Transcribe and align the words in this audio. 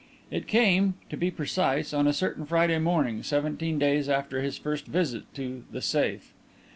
It 0.31 0.47
came, 0.47 0.95
to 1.11 1.15
be 1.15 1.29
precise, 1.29 1.93
on 1.93 2.07
a 2.07 2.11
certain 2.11 2.47
Friday 2.47 2.79
morning, 2.79 3.21
seventeen 3.21 3.77
days 3.77 4.09
after 4.09 4.41
his 4.41 4.57
first 4.57 4.87
visit 4.87 5.31
to 5.35 5.63
"The 5.71 5.81
Safe." 5.83 6.33